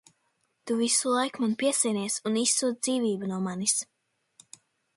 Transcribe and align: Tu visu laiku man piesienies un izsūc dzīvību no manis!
Tu 0.69 0.77
visu 0.79 1.11
laiku 1.15 1.43
man 1.43 1.53
piesienies 1.63 2.17
un 2.31 2.41
izsūc 2.45 2.81
dzīvību 2.89 3.31
no 3.33 3.41
manis! 3.51 3.77